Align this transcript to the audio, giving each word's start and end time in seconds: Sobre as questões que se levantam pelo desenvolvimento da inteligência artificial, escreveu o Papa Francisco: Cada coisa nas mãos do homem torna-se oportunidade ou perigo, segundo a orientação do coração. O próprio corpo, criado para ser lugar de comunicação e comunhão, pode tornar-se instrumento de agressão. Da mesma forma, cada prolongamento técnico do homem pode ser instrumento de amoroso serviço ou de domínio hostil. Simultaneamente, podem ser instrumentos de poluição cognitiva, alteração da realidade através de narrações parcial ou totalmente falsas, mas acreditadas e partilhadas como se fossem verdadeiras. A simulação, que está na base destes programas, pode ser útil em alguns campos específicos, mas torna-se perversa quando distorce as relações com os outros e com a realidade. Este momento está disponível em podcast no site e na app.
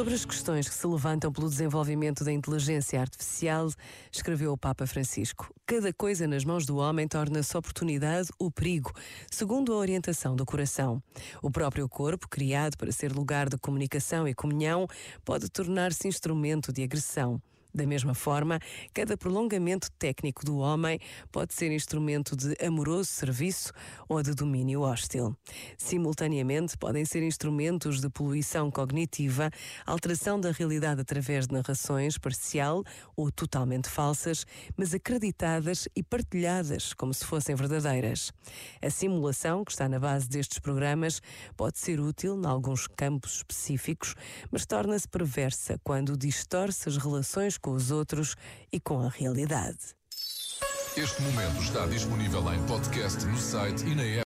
Sobre 0.00 0.14
as 0.14 0.24
questões 0.24 0.66
que 0.66 0.74
se 0.74 0.86
levantam 0.86 1.30
pelo 1.30 1.46
desenvolvimento 1.46 2.24
da 2.24 2.32
inteligência 2.32 2.98
artificial, 2.98 3.68
escreveu 4.10 4.50
o 4.50 4.56
Papa 4.56 4.86
Francisco: 4.86 5.52
Cada 5.66 5.92
coisa 5.92 6.26
nas 6.26 6.42
mãos 6.42 6.64
do 6.64 6.78
homem 6.78 7.06
torna-se 7.06 7.54
oportunidade 7.54 8.30
ou 8.38 8.50
perigo, 8.50 8.94
segundo 9.30 9.74
a 9.74 9.76
orientação 9.76 10.34
do 10.34 10.46
coração. 10.46 11.02
O 11.42 11.50
próprio 11.50 11.86
corpo, 11.86 12.26
criado 12.30 12.78
para 12.78 12.90
ser 12.90 13.12
lugar 13.12 13.50
de 13.50 13.58
comunicação 13.58 14.26
e 14.26 14.32
comunhão, 14.32 14.88
pode 15.22 15.50
tornar-se 15.50 16.08
instrumento 16.08 16.72
de 16.72 16.82
agressão. 16.82 17.38
Da 17.72 17.86
mesma 17.86 18.14
forma, 18.14 18.58
cada 18.92 19.16
prolongamento 19.16 19.90
técnico 19.92 20.44
do 20.44 20.58
homem 20.58 20.98
pode 21.30 21.54
ser 21.54 21.70
instrumento 21.70 22.36
de 22.36 22.56
amoroso 22.64 23.10
serviço 23.10 23.72
ou 24.08 24.22
de 24.22 24.34
domínio 24.34 24.82
hostil. 24.82 25.36
Simultaneamente, 25.78 26.76
podem 26.76 27.04
ser 27.04 27.22
instrumentos 27.22 28.00
de 28.00 28.10
poluição 28.10 28.70
cognitiva, 28.70 29.50
alteração 29.86 30.40
da 30.40 30.50
realidade 30.50 31.00
através 31.00 31.46
de 31.46 31.54
narrações 31.54 32.18
parcial 32.18 32.82
ou 33.16 33.30
totalmente 33.30 33.88
falsas, 33.88 34.44
mas 34.76 34.92
acreditadas 34.92 35.88
e 35.94 36.02
partilhadas 36.02 36.92
como 36.92 37.14
se 37.14 37.24
fossem 37.24 37.54
verdadeiras. 37.54 38.32
A 38.82 38.90
simulação, 38.90 39.64
que 39.64 39.70
está 39.70 39.88
na 39.88 39.98
base 39.98 40.28
destes 40.28 40.58
programas, 40.58 41.20
pode 41.56 41.78
ser 41.78 42.00
útil 42.00 42.36
em 42.36 42.46
alguns 42.46 42.86
campos 42.86 43.36
específicos, 43.36 44.14
mas 44.50 44.66
torna-se 44.66 45.06
perversa 45.06 45.78
quando 45.84 46.16
distorce 46.16 46.88
as 46.88 46.96
relações 46.96 47.59
com 47.60 47.72
os 47.72 47.90
outros 47.90 48.34
e 48.72 48.80
com 48.80 49.00
a 49.00 49.08
realidade. 49.08 49.94
Este 50.96 51.22
momento 51.22 51.62
está 51.62 51.86
disponível 51.86 52.52
em 52.52 52.60
podcast 52.66 53.24
no 53.24 53.38
site 53.38 53.86
e 53.86 53.94
na 53.94 54.02
app. 54.02 54.18